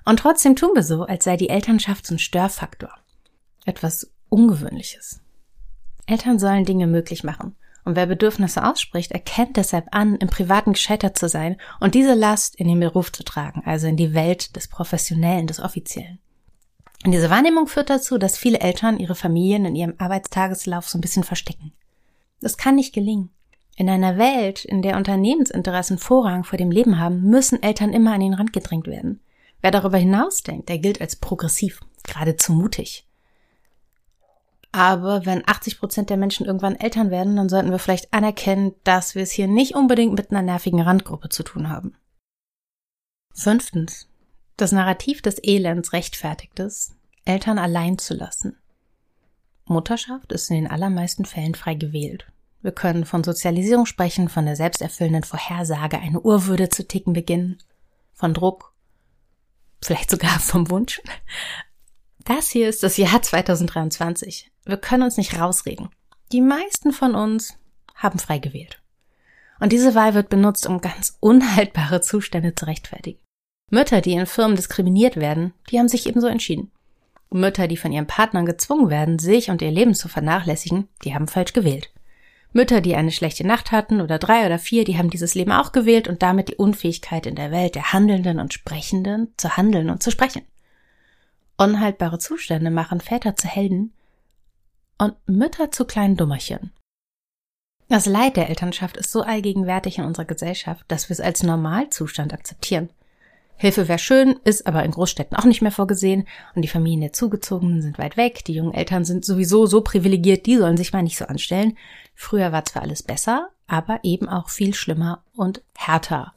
Und 0.05 0.19
trotzdem 0.19 0.57
tun 0.57 0.71
wir 0.75 0.83
so, 0.83 1.05
als 1.05 1.25
sei 1.25 1.37
die 1.37 1.51
Elternschaft 1.51 2.07
so 2.07 2.15
ein 2.15 2.19
Störfaktor. 2.19 2.91
Etwas 3.65 4.11
Ungewöhnliches. 4.29 5.21
Eltern 6.07 6.39
sollen 6.39 6.65
Dinge 6.65 6.87
möglich 6.87 7.23
machen. 7.23 7.55
Und 7.85 7.97
wer 7.97 8.07
Bedürfnisse 8.07 8.65
ausspricht, 8.65 9.13
erkennt 9.13 9.57
deshalb 9.57 9.87
an, 9.93 10.17
im 10.17 10.29
Privaten 10.29 10.75
gescheitert 10.75 11.19
zu 11.19 11.29
sein 11.29 11.57
und 11.81 11.95
diese 11.95 12.15
Last 12.15 12.57
in 12.57 12.69
den 12.69 12.81
Beruf 12.81 13.11
zu 13.11 13.25
tragen, 13.25 13.63
also 13.65 13.87
in 13.87 13.97
die 13.97 14.15
Welt 14.15 14.55
des 14.57 14.69
Professionellen, 14.69 15.47
des 15.47 15.61
Offiziellen. 15.61 16.19
Und 17.05 17.13
diese 17.13 17.31
Wahrnehmung 17.31 17.67
führt 17.67 17.89
dazu, 17.89 18.19
dass 18.19 18.37
viele 18.37 18.61
Eltern 18.61 18.99
ihre 18.99 19.15
Familien 19.15 19.65
in 19.65 19.75
ihrem 19.75 19.95
Arbeitstageslauf 19.97 20.89
so 20.89 20.99
ein 20.99 21.01
bisschen 21.01 21.25
verstecken. 21.25 21.73
Das 22.41 22.59
kann 22.59 22.75
nicht 22.75 22.95
gelingen. 22.95 23.31
In 23.77 23.89
einer 23.89 24.19
Welt, 24.19 24.67
in 24.67 24.83
der 24.83 24.99
Unternehmensinteressen 24.99 25.97
Vorrang 25.97 26.45
vor 26.45 26.59
dem 26.59 26.71
Leben 26.71 26.99
haben, 26.99 27.23
müssen 27.23 27.63
Eltern 27.63 27.95
immer 27.95 28.13
an 28.13 28.21
den 28.21 28.35
Rand 28.35 28.53
gedrängt 28.53 28.87
werden. 28.87 29.21
Wer 29.63 29.71
darüber 29.71 29.97
hinausdenkt, 29.97 30.69
der 30.69 30.79
gilt 30.79 31.01
als 31.01 31.17
progressiv, 31.17 31.81
geradezu 32.03 32.53
mutig. 32.53 33.07
Aber 34.73 35.27
wenn 35.27 35.47
80 35.47 35.81
Prozent 35.81 36.11
der 36.11 36.17
Menschen 36.17 36.47
irgendwann 36.47 36.77
Eltern 36.77 37.11
werden, 37.11 37.37
dann 37.37 37.49
sollten 37.49 37.73
wir 37.73 37.79
vielleicht 37.79 38.13
anerkennen, 38.13 38.75
dass 38.85 39.15
wir 39.15 39.23
es 39.23 39.33
hier 39.33 39.49
nicht 39.49 39.75
unbedingt 39.75 40.15
mit 40.15 40.31
einer 40.31 40.43
nervigen 40.43 40.81
Randgruppe 40.81 41.29
zu 41.29 41.43
tun 41.43 41.69
haben. 41.69 41.97
Fünftens. 43.35 44.09
Das 44.57 44.73
Narrativ 44.73 45.23
des 45.23 45.39
Elends 45.43 45.93
rechtfertigt 45.93 46.61
es, 46.61 46.95
Eltern 47.25 47.59
allein 47.59 47.99
zu 47.99 48.15
lassen. 48.15 48.59
Mutterschaft 49.65 50.33
ist 50.33 50.51
in 50.51 50.57
den 50.57 50.67
allermeisten 50.67 51.25
Fällen 51.25 51.55
frei 51.55 51.75
gewählt. 51.75 52.27
Wir 52.61 52.73
können 52.73 53.07
von 53.07 53.25
Sozialisierung 53.25 53.87
sprechen, 53.87 54.29
von 54.29 54.45
der 54.45 54.57
selbsterfüllenden 54.57 55.25
Vorhersage, 55.25 55.99
eine 55.99 56.21
Urwürde 56.21 56.69
zu 56.69 56.87
ticken 56.87 57.15
beginnen, 57.15 57.59
von 58.13 58.35
Druck, 58.35 58.75
vielleicht 59.83 60.11
sogar 60.11 60.39
vom 60.39 60.71
Wunsch. 60.71 61.01
Das 62.25 62.51
hier 62.51 62.69
ist 62.69 62.83
das 62.83 62.99
Jahr 62.99 63.23
2023. 63.23 64.50
Wir 64.65 64.77
können 64.77 65.03
uns 65.03 65.17
nicht 65.17 65.39
rausreden. 65.39 65.89
Die 66.33 66.41
meisten 66.41 66.93
von 66.93 67.15
uns 67.15 67.57
haben 67.95 68.19
frei 68.19 68.39
gewählt. 68.39 68.81
Und 69.59 69.73
diese 69.73 69.95
Wahl 69.95 70.15
wird 70.15 70.29
benutzt, 70.29 70.67
um 70.67 70.81
ganz 70.81 71.17
unhaltbare 71.21 72.01
Zustände 72.01 72.55
zu 72.55 72.67
rechtfertigen. 72.67 73.21
Mütter, 73.71 74.01
die 74.01 74.13
in 74.13 74.27
Firmen 74.27 74.57
diskriminiert 74.57 75.17
werden, 75.17 75.53
die 75.71 75.79
haben 75.79 75.89
sich 75.89 76.07
ebenso 76.07 76.27
entschieden. 76.27 76.71
Mütter, 77.31 77.69
die 77.69 77.77
von 77.77 77.93
ihren 77.93 78.07
Partnern 78.07 78.47
gezwungen 78.47 78.91
werden, 78.91 79.19
sich 79.19 79.51
und 79.51 79.63
ihr 79.63 79.71
Leben 79.71 79.95
zu 79.95 80.09
vernachlässigen, 80.09 80.89
die 81.05 81.15
haben 81.15 81.29
falsch 81.29 81.53
gewählt. 81.53 81.93
Mütter, 82.53 82.81
die 82.81 82.97
eine 82.97 83.13
schlechte 83.13 83.47
Nacht 83.47 83.71
hatten 83.71 84.01
oder 84.01 84.19
drei 84.19 84.45
oder 84.45 84.59
vier, 84.59 84.85
die 84.85 84.99
haben 84.99 85.11
dieses 85.11 85.37
Leben 85.37 85.53
auch 85.53 85.71
gewählt 85.71 86.09
und 86.09 86.23
damit 86.23 86.49
die 86.49 86.57
Unfähigkeit 86.57 87.27
in 87.27 87.37
der 87.37 87.53
Welt 87.53 87.77
der 87.77 87.93
Handelnden 87.93 88.41
und 88.41 88.53
Sprechenden 88.53 89.33
zu 89.37 89.57
handeln 89.57 89.89
und 89.89 90.03
zu 90.03 90.11
sprechen. 90.11 90.43
Unhaltbare 91.57 92.19
Zustände 92.19 92.71
machen 92.71 93.01
Väter 93.01 93.37
zu 93.37 93.47
Helden 93.47 93.93
und 95.01 95.15
Mütter 95.27 95.71
zu 95.71 95.85
kleinen 95.85 96.17
Dummerchen. 96.17 96.73
Das 97.89 98.07
Leid 98.07 98.37
der 98.37 98.51
Elternschaft 98.51 98.97
ist 98.97 99.11
so 99.11 99.23
allgegenwärtig 99.23 99.99
in 99.99 100.05
unserer 100.05 100.27
Gesellschaft, 100.27 100.85
dass 100.89 101.09
wir 101.09 101.15
es 101.15 101.21
als 101.21 101.43
Normalzustand 101.43 102.33
akzeptieren. 102.33 102.91
Hilfe 103.57 103.89
wäre 103.89 103.99
schön, 103.99 104.39
ist 104.45 104.67
aber 104.67 104.85
in 104.85 104.93
Großstädten 104.93 105.37
auch 105.37 105.45
nicht 105.45 105.61
mehr 105.61 105.73
vorgesehen 105.73 106.29
und 106.55 106.63
die 106.63 106.69
Familien 106.69 107.01
der 107.01 107.13
Zugezogenen 107.13 107.83
sind 107.83 107.99
weit 107.99 108.17
weg, 108.17 108.45
die 108.45 108.55
jungen 108.55 108.75
Eltern 108.75 109.05
sind 109.05 109.25
sowieso 109.25 109.67
so 109.67 109.81
privilegiert, 109.81 110.47
die 110.47 110.57
sollen 110.57 110.77
sich 110.77 110.93
mal 110.93 111.03
nicht 111.03 111.19
so 111.19 111.27
anstellen. 111.27 111.77
Früher 112.15 112.53
war 112.53 112.65
zwar 112.65 112.83
alles 112.83 113.03
besser, 113.03 113.51
aber 113.67 114.01
eben 114.03 114.29
auch 114.29 114.51
viel 114.51 114.73
schlimmer 114.73 115.25
und 115.35 115.63
härter. 115.77 116.33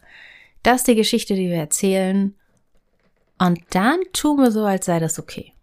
Das 0.63 0.77
ist 0.77 0.88
die 0.88 0.96
Geschichte, 0.96 1.36
die 1.36 1.50
wir 1.50 1.58
erzählen 1.58 2.36
und 3.38 3.60
dann 3.72 4.00
tun 4.13 4.38
wir 4.38 4.51
so, 4.51 4.65
als 4.65 4.86
sei 4.86 5.00
das 5.00 5.20
okay. 5.20 5.53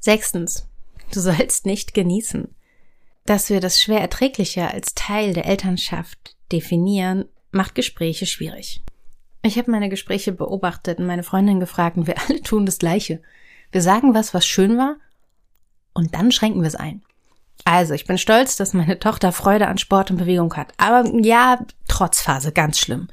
Sechstens, 0.00 0.66
du 1.14 1.20
sollst 1.20 1.66
nicht 1.66 1.94
genießen 1.94 2.54
dass 3.26 3.48
wir 3.48 3.60
das 3.60 3.80
schwer 3.80 4.00
erträglicher 4.00 4.70
als 4.72 4.94
Teil 4.94 5.32
der 5.32 5.46
Elternschaft 5.46 6.36
definieren, 6.52 7.26
macht 7.52 7.74
Gespräche 7.74 8.26
schwierig. 8.26 8.82
Ich 9.42 9.58
habe 9.58 9.70
meine 9.70 9.88
Gespräche 9.88 10.32
beobachtet 10.32 10.98
und 10.98 11.06
meine 11.06 11.22
Freundin 11.22 11.60
gefragt 11.60 11.96
und 11.96 12.06
wir 12.06 12.16
alle 12.28 12.42
tun 12.42 12.66
das 12.66 12.78
Gleiche. 12.78 13.22
Wir 13.72 13.82
sagen 13.82 14.14
was, 14.14 14.34
was 14.34 14.46
schön 14.46 14.76
war 14.76 14.96
und 15.94 16.14
dann 16.14 16.32
schränken 16.32 16.62
wir 16.62 16.68
es 16.68 16.76
ein. 16.76 17.02
Also, 17.64 17.94
ich 17.94 18.04
bin 18.04 18.18
stolz, 18.18 18.56
dass 18.56 18.74
meine 18.74 18.98
Tochter 18.98 19.32
Freude 19.32 19.68
an 19.68 19.78
Sport 19.78 20.10
und 20.10 20.18
Bewegung 20.18 20.54
hat. 20.54 20.72
Aber 20.76 21.08
ja, 21.22 21.64
Trotzphase, 21.88 22.52
ganz 22.52 22.78
schlimm. 22.78 23.08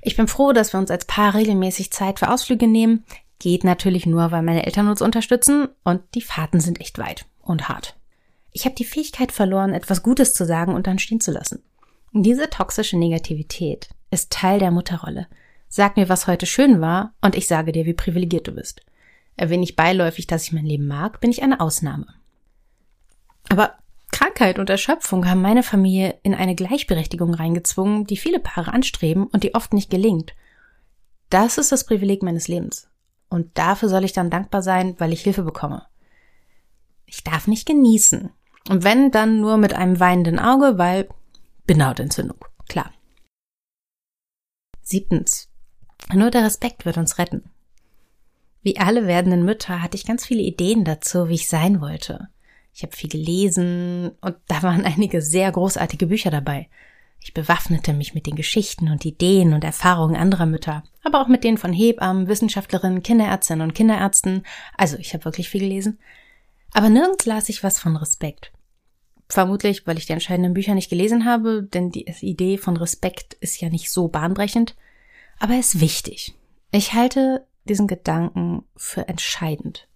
Ich 0.00 0.16
bin 0.16 0.26
froh, 0.26 0.52
dass 0.52 0.72
wir 0.72 0.80
uns 0.80 0.90
als 0.90 1.04
Paar 1.04 1.34
regelmäßig 1.34 1.90
Zeit 1.90 2.18
für 2.18 2.30
Ausflüge 2.30 2.66
nehmen. 2.66 3.04
Geht 3.38 3.64
natürlich 3.64 4.06
nur, 4.06 4.30
weil 4.30 4.42
meine 4.42 4.64
Eltern 4.64 4.88
uns 4.88 5.02
unterstützen 5.02 5.68
und 5.82 6.02
die 6.14 6.22
Fahrten 6.22 6.60
sind 6.60 6.80
echt 6.80 6.98
weit 6.98 7.26
und 7.42 7.68
hart. 7.68 7.96
Ich 8.52 8.64
habe 8.64 8.74
die 8.74 8.84
Fähigkeit 8.84 9.32
verloren, 9.32 9.74
etwas 9.74 10.02
Gutes 10.02 10.32
zu 10.34 10.46
sagen 10.46 10.74
und 10.74 10.86
dann 10.86 10.98
stehen 10.98 11.20
zu 11.20 11.32
lassen. 11.32 11.62
Diese 12.12 12.48
toxische 12.48 12.96
Negativität 12.96 13.88
ist 14.10 14.30
Teil 14.30 14.60
der 14.60 14.70
Mutterrolle. 14.70 15.26
Sag 15.68 15.96
mir, 15.96 16.08
was 16.08 16.28
heute 16.28 16.46
schön 16.46 16.80
war, 16.80 17.12
und 17.20 17.34
ich 17.34 17.48
sage 17.48 17.72
dir, 17.72 17.84
wie 17.84 17.94
privilegiert 17.94 18.46
du 18.46 18.52
bist. 18.52 18.82
Erwähne 19.36 19.64
ich 19.64 19.74
beiläufig, 19.74 20.28
dass 20.28 20.44
ich 20.44 20.52
mein 20.52 20.66
Leben 20.66 20.86
mag, 20.86 21.20
bin 21.20 21.32
ich 21.32 21.42
eine 21.42 21.58
Ausnahme. 21.58 22.06
Aber 23.48 23.74
Krankheit 24.12 24.60
und 24.60 24.70
Erschöpfung 24.70 25.28
haben 25.28 25.42
meine 25.42 25.64
Familie 25.64 26.18
in 26.22 26.34
eine 26.34 26.54
Gleichberechtigung 26.54 27.34
reingezwungen, 27.34 28.06
die 28.06 28.16
viele 28.16 28.38
Paare 28.38 28.72
anstreben 28.72 29.26
und 29.26 29.42
die 29.42 29.56
oft 29.56 29.72
nicht 29.74 29.90
gelingt. 29.90 30.34
Das 31.30 31.58
ist 31.58 31.72
das 31.72 31.84
Privileg 31.84 32.22
meines 32.22 32.46
Lebens. 32.46 32.88
Und 33.34 33.58
dafür 33.58 33.88
soll 33.88 34.04
ich 34.04 34.12
dann 34.12 34.30
dankbar 34.30 34.62
sein, 34.62 34.94
weil 34.98 35.12
ich 35.12 35.22
Hilfe 35.22 35.42
bekomme. 35.42 35.86
Ich 37.04 37.24
darf 37.24 37.48
nicht 37.48 37.66
genießen, 37.66 38.30
und 38.68 38.82
wenn, 38.82 39.10
dann 39.10 39.40
nur 39.40 39.56
mit 39.56 39.74
einem 39.74 40.00
weinenden 40.00 40.38
Auge, 40.38 40.78
weil 40.78 41.08
Bindehautentzündung. 41.66 42.38
Klar. 42.68 42.92
Siebtens. 44.82 45.50
Nur 46.12 46.30
der 46.30 46.44
Respekt 46.44 46.86
wird 46.86 46.96
uns 46.96 47.18
retten. 47.18 47.50
Wie 48.62 48.78
alle 48.78 49.06
werdenden 49.06 49.44
Mütter 49.44 49.82
hatte 49.82 49.96
ich 49.96 50.06
ganz 50.06 50.24
viele 50.24 50.42
Ideen 50.42 50.84
dazu, 50.84 51.28
wie 51.28 51.34
ich 51.34 51.48
sein 51.48 51.80
wollte. 51.80 52.28
Ich 52.72 52.82
habe 52.82 52.96
viel 52.96 53.10
gelesen 53.10 54.12
und 54.20 54.36
da 54.48 54.62
waren 54.62 54.84
einige 54.84 55.20
sehr 55.20 55.52
großartige 55.52 56.06
Bücher 56.06 56.30
dabei. 56.30 56.68
Ich 57.24 57.32
bewaffnete 57.32 57.94
mich 57.94 58.14
mit 58.14 58.26
den 58.26 58.36
Geschichten 58.36 58.90
und 58.90 59.06
Ideen 59.06 59.54
und 59.54 59.64
Erfahrungen 59.64 60.14
anderer 60.14 60.44
Mütter, 60.44 60.84
aber 61.02 61.22
auch 61.22 61.26
mit 61.26 61.42
denen 61.42 61.56
von 61.56 61.72
Hebammen, 61.72 62.28
Wissenschaftlerinnen, 62.28 63.02
Kinderärztinnen 63.02 63.66
und 63.66 63.74
Kinderärzten. 63.74 64.42
Also 64.76 64.98
ich 64.98 65.14
habe 65.14 65.24
wirklich 65.24 65.48
viel 65.48 65.62
gelesen. 65.62 65.98
Aber 66.74 66.90
nirgends 66.90 67.24
las 67.24 67.48
ich 67.48 67.64
was 67.64 67.78
von 67.78 67.96
Respekt. 67.96 68.52
Vermutlich, 69.26 69.86
weil 69.86 69.96
ich 69.96 70.04
die 70.04 70.12
entscheidenden 70.12 70.52
Bücher 70.52 70.74
nicht 70.74 70.90
gelesen 70.90 71.24
habe, 71.24 71.62
denn 71.62 71.90
die 71.90 72.04
Idee 72.20 72.58
von 72.58 72.76
Respekt 72.76 73.32
ist 73.40 73.58
ja 73.58 73.70
nicht 73.70 73.90
so 73.90 74.08
bahnbrechend, 74.08 74.76
aber 75.38 75.54
er 75.54 75.60
ist 75.60 75.80
wichtig. 75.80 76.34
Ich 76.72 76.92
halte 76.92 77.46
diesen 77.66 77.86
Gedanken 77.86 78.64
für 78.76 79.08
entscheidend. 79.08 79.88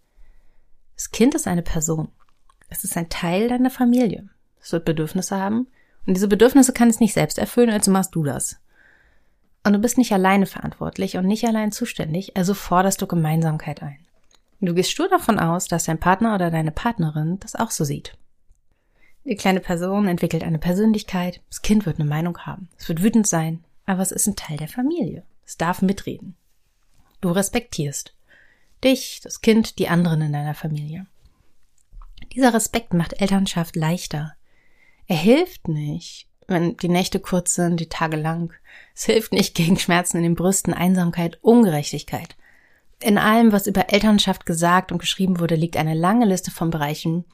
Das 0.94 1.11
Kind 1.11 1.35
ist 1.35 1.47
eine 1.47 1.62
Person. 1.62 2.08
Es 2.70 2.85
ist 2.85 2.97
ein 2.97 3.11
Teil 3.11 3.49
deiner 3.49 3.70
Familie. 3.70 4.30
Es 4.62 4.73
wird 4.73 4.87
Bedürfnisse 4.87 5.37
haben 5.37 5.66
und 6.09 6.15
diese 6.15 6.27
Bedürfnisse 6.27 6.73
kann 6.73 6.88
es 6.88 7.00
nicht 7.00 7.12
selbst 7.12 7.38
erfüllen, 7.38 7.69
also 7.69 7.91
machst 7.91 8.15
du 8.15 8.25
das. 8.25 8.59
Und 9.62 9.75
du 9.75 9.79
bist 9.79 9.99
nicht 9.99 10.11
alleine 10.11 10.47
verantwortlich 10.47 11.19
und 11.19 11.27
nicht 11.27 11.45
allein 11.45 11.71
zuständig, 11.71 12.35
also 12.35 12.55
forderst 12.55 13.03
du 13.03 13.07
Gemeinsamkeit 13.07 13.83
ein. 13.83 13.99
Du 14.62 14.73
gehst 14.73 14.91
stur 14.91 15.11
davon 15.11 15.38
aus, 15.38 15.69
dass 15.69 15.85
dein 15.85 16.00
Partner 16.00 16.35
oder 16.35 16.50
deine 16.50 16.73
Partnerin 16.73 17.38
das 17.41 17.55
auch 17.55 17.71
so 17.71 17.85
sieht. 17.85 18.17
Die 19.27 19.37
kleine 19.37 19.61
Person 19.61 20.09
entwickelt 20.09 20.45
eine 20.45 20.59
Persönlichkeit, 20.59 21.43
das 21.50 21.61
Kind 21.61 21.85
wird 21.85 22.00
eine 22.00 22.09
Meinung 22.09 22.38
haben, 22.38 22.71
es 22.79 22.88
wird 22.88 23.03
wütend 23.03 23.27
sein, 23.27 23.62
aber 23.85 24.00
es 24.00 24.11
ist 24.11 24.27
ein 24.27 24.35
Teil 24.37 24.57
der 24.57 24.69
Familie. 24.69 25.25
Es 25.45 25.59
darf 25.59 25.83
mitreden. 25.83 26.37
Du 27.21 27.29
respektierst 27.29 28.15
dich, 28.83 29.21
das 29.23 29.43
Kind, 29.43 29.79
die 29.79 29.88
anderen 29.91 30.23
in 30.23 30.33
deiner 30.33 30.55
Familie. 30.55 31.05
Dieser 32.33 32.55
Respekt 32.55 32.95
macht 32.95 33.21
Elternschaft 33.21 33.77
leichter. 33.77 34.38
Er 35.09 35.17
hilft 35.17 35.69
nicht, 35.69 36.29
wenn 36.47 36.77
die 36.77 36.88
Nächte 36.88 37.19
kurz 37.19 37.55
sind, 37.55 37.81
die 37.81 37.88
Tage 37.88 38.17
lang. 38.17 38.53
Es 38.95 39.05
hilft 39.05 39.33
nicht 39.33 39.55
gegen 39.55 39.79
Schmerzen 39.79 40.19
in 40.19 40.23
den 40.23 40.35
Brüsten, 40.35 40.75
Einsamkeit, 40.75 41.38
Ungerechtigkeit. 41.43 42.37
In 43.00 43.17
allem, 43.17 43.53
was 43.53 43.67
über 43.67 43.91
Elternschaft 43.93 44.45
gesagt 44.45 44.93
und 44.93 44.99
geschrieben 44.99 45.41
wurde, 45.41 45.55
liegt 45.55 45.77
eine 45.77 45.95
lange 45.95 46.27
Liste 46.27 46.50
von 46.50 46.71
Bereichen, 46.71 47.25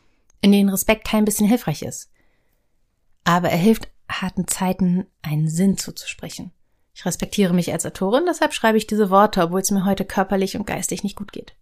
in 0.40 0.52
denen 0.52 0.68
Respekt 0.68 1.04
kein 1.06 1.24
bisschen 1.24 1.48
hilfreich 1.48 1.82
ist. 1.82 2.10
Aber 3.24 3.48
er 3.50 3.58
hilft 3.58 3.88
harten 4.08 4.46
Zeiten 4.46 5.06
einen 5.22 5.48
Sinn 5.48 5.76
zuzusprechen. 5.76 6.52
Ich 6.94 7.04
respektiere 7.06 7.54
mich 7.54 7.72
als 7.72 7.86
Autorin, 7.86 8.24
deshalb 8.28 8.52
schreibe 8.52 8.78
ich 8.78 8.86
diese 8.86 9.10
Worte, 9.10 9.42
obwohl 9.42 9.60
es 9.60 9.70
mir 9.70 9.84
heute 9.84 10.04
körperlich 10.04 10.56
und 10.56 10.66
geistig 10.66 11.02
nicht 11.02 11.16
gut 11.16 11.32
geht. 11.32 11.54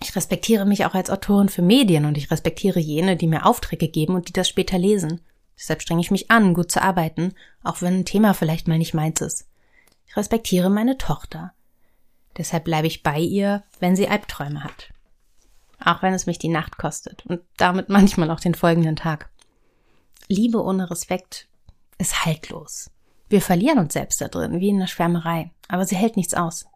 Ich 0.00 0.14
respektiere 0.14 0.66
mich 0.66 0.84
auch 0.84 0.94
als 0.94 1.10
Autorin 1.10 1.48
für 1.48 1.62
Medien 1.62 2.04
und 2.04 2.16
ich 2.18 2.30
respektiere 2.30 2.78
jene, 2.78 3.16
die 3.16 3.26
mir 3.26 3.46
Aufträge 3.46 3.88
geben 3.88 4.14
und 4.14 4.28
die 4.28 4.32
das 4.32 4.48
später 4.48 4.78
lesen. 4.78 5.22
Deshalb 5.58 5.82
strenge 5.82 6.00
ich 6.00 6.10
mich 6.10 6.30
an, 6.30 6.54
gut 6.54 6.70
zu 6.70 6.82
arbeiten, 6.82 7.34
auch 7.62 7.82
wenn 7.82 8.00
ein 8.00 8.04
Thema 8.04 8.34
vielleicht 8.34 8.68
mal 8.68 8.78
nicht 8.78 8.94
meins 8.94 9.20
ist. 9.20 9.46
Ich 10.06 10.16
respektiere 10.16 10.70
meine 10.70 10.98
Tochter. 10.98 11.52
Deshalb 12.36 12.64
bleibe 12.64 12.86
ich 12.86 13.02
bei 13.02 13.18
ihr, 13.18 13.62
wenn 13.80 13.96
sie 13.96 14.08
Albträume 14.08 14.62
hat. 14.62 14.90
Auch 15.82 16.02
wenn 16.02 16.14
es 16.14 16.26
mich 16.26 16.38
die 16.38 16.48
Nacht 16.48 16.78
kostet 16.78 17.24
und 17.26 17.40
damit 17.56 17.88
manchmal 17.88 18.30
auch 18.30 18.40
den 18.40 18.54
folgenden 18.54 18.96
Tag. 18.96 19.30
Liebe 20.28 20.62
ohne 20.62 20.90
Respekt 20.90 21.48
ist 21.98 22.24
haltlos. 22.24 22.90
Wir 23.28 23.40
verlieren 23.40 23.78
uns 23.78 23.94
selbst 23.94 24.20
da 24.20 24.28
drin, 24.28 24.60
wie 24.60 24.68
in 24.68 24.78
der 24.78 24.86
Schwärmerei, 24.86 25.50
aber 25.68 25.84
sie 25.84 25.96
hält 25.96 26.16
nichts 26.16 26.34
aus. 26.34 26.66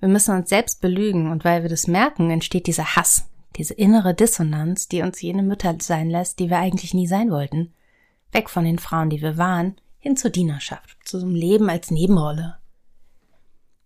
Wir 0.00 0.08
müssen 0.08 0.34
uns 0.34 0.48
selbst 0.48 0.80
belügen 0.80 1.30
und 1.30 1.44
weil 1.44 1.62
wir 1.62 1.70
das 1.70 1.86
merken, 1.86 2.30
entsteht 2.30 2.66
dieser 2.66 2.96
Hass, 2.96 3.26
diese 3.56 3.74
innere 3.74 4.14
Dissonanz, 4.14 4.88
die 4.88 5.02
uns 5.02 5.20
jene 5.20 5.42
Mütter 5.42 5.76
sein 5.80 6.10
lässt, 6.10 6.38
die 6.38 6.50
wir 6.50 6.58
eigentlich 6.58 6.94
nie 6.94 7.06
sein 7.06 7.30
wollten. 7.30 7.72
Weg 8.32 8.50
von 8.50 8.64
den 8.64 8.78
Frauen, 8.78 9.10
die 9.10 9.22
wir 9.22 9.36
waren, 9.36 9.76
hin 9.98 10.16
zur 10.16 10.30
Dienerschaft, 10.30 10.96
zu 11.04 11.26
Leben 11.26 11.70
als 11.70 11.90
Nebenrolle. 11.90 12.58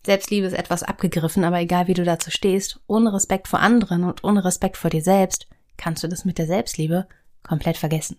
Selbstliebe 0.05 0.47
ist 0.47 0.55
etwas 0.55 0.83
abgegriffen, 0.83 1.45
aber 1.45 1.61
egal 1.61 1.87
wie 1.87 1.95
du 1.95 2.05
dazu 2.05 2.31
stehst, 2.31 2.81
ohne 2.87 3.13
Respekt 3.13 3.47
vor 3.49 3.61
anderen 3.61 4.05
und 4.05 4.25
ohne 4.25 4.45
Respekt 4.45 4.77
vor 4.77 4.91
dir 4.91 5.03
selbst, 5.03 5.47
kannst 5.77 6.03
du 6.03 6.09
das 6.09 6.25
mit 6.25 6.39
der 6.39 6.47
Selbstliebe 6.47 7.07
komplett 7.43 7.77
vergessen. 7.77 8.19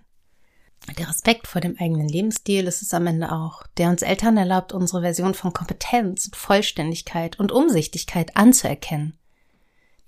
Der 0.97 1.07
Respekt 1.07 1.47
vor 1.47 1.61
dem 1.61 1.77
eigenen 1.79 2.09
Lebensstil 2.09 2.67
ist 2.67 2.81
es 2.81 2.93
am 2.93 3.07
Ende 3.07 3.31
auch, 3.31 3.65
der 3.77 3.89
uns 3.89 4.01
Eltern 4.01 4.37
erlaubt, 4.37 4.73
unsere 4.73 5.01
Version 5.01 5.33
von 5.33 5.53
Kompetenz 5.53 6.29
Vollständigkeit 6.33 7.39
und 7.39 7.51
Umsichtigkeit 7.51 8.35
anzuerkennen. 8.35 9.17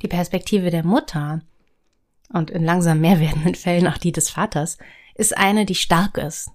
Die 0.02 0.10
Perspektive 0.10 0.72
der 0.72 0.86
Mutter 0.86 1.42
und 2.30 2.52
in 2.52 2.64
langsam 2.64 3.00
mehr 3.00 3.20
werdenden 3.20 3.56
Fällen 3.56 3.88
auch 3.88 3.98
die 3.98 4.12
des 4.12 4.30
Vaters 4.30 4.78
ist 5.16 5.38
eine, 5.38 5.66
die 5.66 5.76
stark 5.76 6.18
ist. 6.18 6.52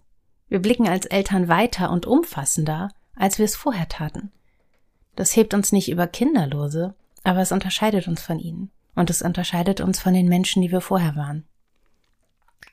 Wir 0.49 0.61
blicken 0.61 0.89
als 0.89 1.07
Eltern 1.07 1.49
weiter 1.49 1.91
und 1.91 2.07
umfassender, 2.07 2.93
als 3.17 3.39
wir 3.39 3.45
es 3.45 3.57
vorher 3.57 3.89
taten. 3.89 4.31
Das 5.17 5.35
hebt 5.35 5.55
uns 5.55 5.73
nicht 5.73 5.91
über 5.91 6.07
Kinderlose, 6.07 6.95
aber 7.25 7.41
es 7.41 7.53
unterscheidet 7.53 8.09
uns 8.09 8.23
von 8.23 8.39
ihnen. 8.39 8.71
Und 8.95 9.11
es 9.11 9.23
unterscheidet 9.23 9.81
uns 9.81 10.01
von 10.01 10.15
den 10.15 10.29
Menschen, 10.29 10.63
die 10.63 10.73
wir 10.73 10.81
vorher 10.81 11.17
waren. 11.17 11.45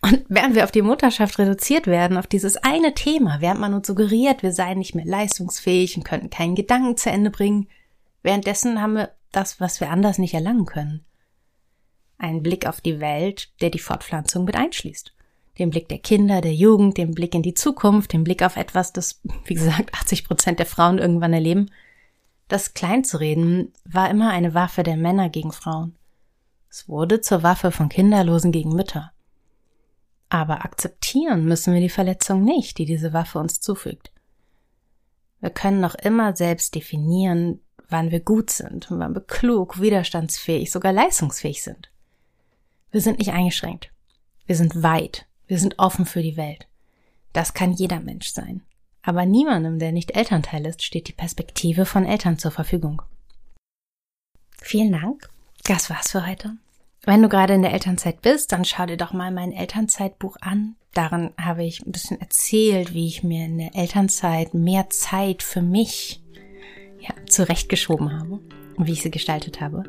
Und 0.01 0.25
während 0.27 0.56
wir 0.56 0.63
auf 0.63 0.72
die 0.72 0.82
Mutterschaft 0.82 1.39
reduziert 1.39 1.88
werden, 1.88 2.17
auf 2.17 2.27
dieses 2.27 2.58
eine 2.58 2.94
Thema, 2.94 3.41
während 3.41 3.60
man 3.60 3.74
uns 3.74 3.88
suggeriert, 3.88 4.44
wir 4.44 4.53
seien 4.53 4.77
nicht 4.77 4.96
mehr 4.96 5.06
leistungsfähig 5.06 5.98
und 5.98 6.03
könnten 6.03 6.29
keinen 6.29 6.56
Gedanken 6.56 6.98
zu 6.98 7.10
Ende 7.10 7.29
bringen, 7.29 7.67
währenddessen 8.24 8.82
haben 8.82 8.94
wir 8.94 9.12
das, 9.32 9.60
was 9.60 9.79
wir 9.79 9.89
anders 9.89 10.17
nicht 10.17 10.34
erlangen 10.34 10.65
können. 10.65 11.06
Einen 12.17 12.44
Blick 12.44 12.67
auf 12.67 12.82
die 12.82 13.00
Welt, 13.00 13.50
der 13.62 13.70
die 13.70 13.79
Fortpflanzung 13.79 14.46
mit 14.46 14.56
einschließt. 14.56 15.13
Den 15.59 15.69
Blick 15.69 15.89
der 15.89 15.99
Kinder, 15.99 16.41
der 16.41 16.53
Jugend, 16.53 16.97
den 16.97 17.13
Blick 17.13 17.33
in 17.33 17.41
die 17.41 17.53
Zukunft, 17.53 18.13
den 18.13 18.23
Blick 18.23 18.43
auf 18.43 18.57
etwas, 18.57 18.93
das, 18.93 19.21
wie 19.45 19.55
gesagt, 19.55 19.93
80 19.99 20.25
Prozent 20.25 20.59
der 20.59 20.65
Frauen 20.65 20.97
irgendwann 20.97 21.33
erleben, 21.33 21.71
das 22.47 22.73
Kleinzureden 22.73 23.73
war 23.83 24.09
immer 24.09 24.29
eine 24.29 24.53
Waffe 24.53 24.83
der 24.83 24.97
Männer 24.97 25.29
gegen 25.29 25.51
Frauen. 25.51 25.95
Es 26.69 26.87
wurde 26.87 27.21
zur 27.21 27.43
Waffe 27.43 27.71
von 27.71 27.89
Kinderlosen 27.89 28.51
gegen 28.51 28.73
Mütter. 28.73 29.11
Aber 30.29 30.63
akzeptieren 30.65 31.45
müssen 31.45 31.73
wir 31.73 31.81
die 31.81 31.89
Verletzung 31.89 32.43
nicht, 32.43 32.77
die 32.77 32.85
diese 32.85 33.13
Waffe 33.13 33.39
uns 33.39 33.59
zufügt. 33.59 34.11
Wir 35.39 35.49
können 35.49 35.79
noch 35.79 35.95
immer 35.95 36.35
selbst 36.35 36.75
definieren, 36.75 37.61
wann 37.89 38.11
wir 38.11 38.19
gut 38.19 38.49
sind 38.49 38.87
wann 38.89 39.13
wir 39.13 39.21
klug, 39.21 39.79
widerstandsfähig, 39.79 40.71
sogar 40.71 40.91
leistungsfähig 40.91 41.63
sind. 41.63 41.89
Wir 42.91 43.01
sind 43.01 43.19
nicht 43.19 43.31
eingeschränkt. 43.31 43.91
Wir 44.45 44.55
sind 44.55 44.83
weit. 44.83 45.25
Wir 45.47 45.59
sind 45.59 45.79
offen 45.79 46.05
für 46.05 46.21
die 46.21 46.37
Welt. 46.37 46.67
Das 47.33 47.53
kann 47.53 47.73
jeder 47.73 47.99
Mensch 47.99 48.29
sein. 48.29 48.61
Aber 49.01 49.25
niemandem, 49.25 49.79
der 49.79 49.93
nicht 49.93 50.15
Elternteil 50.15 50.65
ist, 50.65 50.83
steht 50.83 51.07
die 51.07 51.13
Perspektive 51.13 51.85
von 51.85 52.05
Eltern 52.05 52.37
zur 52.37 52.51
Verfügung. 52.51 53.01
Vielen 54.61 54.91
Dank. 54.91 55.29
Das 55.63 55.89
war's 55.89 56.11
für 56.11 56.27
heute. 56.27 56.57
Wenn 57.03 57.21
du 57.21 57.29
gerade 57.29 57.53
in 57.53 57.61
der 57.61 57.71
Elternzeit 57.73 58.21
bist, 58.21 58.51
dann 58.51 58.65
schau 58.65 58.85
dir 58.85 58.97
doch 58.97 59.13
mal 59.13 59.31
mein 59.31 59.53
Elternzeitbuch 59.53 60.35
an. 60.41 60.75
Darin 60.93 61.31
habe 61.39 61.63
ich 61.63 61.85
ein 61.85 61.93
bisschen 61.93 62.19
erzählt, 62.19 62.93
wie 62.93 63.07
ich 63.07 63.23
mir 63.23 63.45
in 63.45 63.57
der 63.57 63.75
Elternzeit 63.75 64.53
mehr 64.53 64.89
Zeit 64.89 65.41
für 65.41 65.61
mich 65.61 66.21
ja, 66.99 67.13
zurechtgeschoben 67.27 68.11
habe 68.11 68.41
und 68.75 68.87
wie 68.87 68.93
ich 68.93 69.03
sie 69.03 69.11
gestaltet 69.11 69.61
habe. 69.61 69.83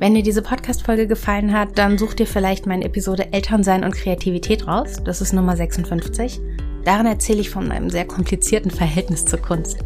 Wenn 0.00 0.14
dir 0.14 0.22
diese 0.22 0.42
Podcast-Folge 0.42 1.08
gefallen 1.08 1.52
hat, 1.52 1.76
dann 1.76 1.98
such 1.98 2.14
dir 2.14 2.26
vielleicht 2.26 2.66
meine 2.66 2.84
Episode 2.84 3.32
Elternsein 3.32 3.82
und 3.82 3.96
Kreativität 3.96 4.68
raus. 4.68 4.98
Das 5.04 5.20
ist 5.20 5.32
Nummer 5.32 5.56
56. 5.56 6.40
Darin 6.84 7.06
erzähle 7.06 7.40
ich 7.40 7.50
von 7.50 7.72
einem 7.72 7.90
sehr 7.90 8.04
komplizierten 8.04 8.70
Verhältnis 8.70 9.24
zur 9.24 9.40
Kunst. 9.40 9.78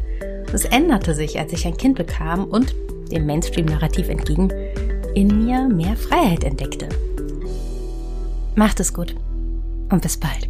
Es 0.52 0.66
änderte 0.66 1.14
sich, 1.14 1.38
als 1.38 1.54
ich 1.54 1.66
ein 1.66 1.78
Kind 1.78 1.96
bekam 1.96 2.44
und 2.44 2.74
dem 3.10 3.24
Mainstream-Narrativ 3.24 4.10
entgegen 4.10 4.52
in 5.14 5.46
mir 5.46 5.66
mehr 5.68 5.96
Freiheit 5.96 6.44
entdeckte. 6.44 6.90
Macht 8.54 8.80
es 8.80 8.92
gut 8.92 9.14
und 9.90 10.02
bis 10.02 10.18
bald. 10.18 10.48